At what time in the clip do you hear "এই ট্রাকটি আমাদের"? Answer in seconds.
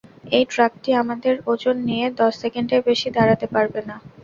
0.31-1.33